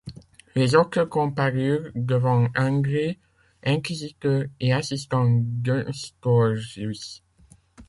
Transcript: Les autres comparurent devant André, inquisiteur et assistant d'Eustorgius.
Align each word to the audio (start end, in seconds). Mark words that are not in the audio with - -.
Les 0.55 0.73
autres 0.73 1.03
comparurent 1.03 1.91
devant 1.93 2.47
André, 2.57 3.19
inquisiteur 3.63 4.45
et 4.59 4.73
assistant 4.73 5.27
d'Eustorgius. 5.29 7.21